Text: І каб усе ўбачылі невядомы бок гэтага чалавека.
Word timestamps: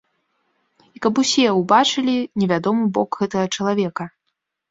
І 0.99 1.01
каб 1.05 1.19
усе 1.23 1.45
ўбачылі 1.59 2.15
невядомы 2.43 2.83
бок 2.97 3.11
гэтага 3.21 3.45
чалавека. 3.55 4.03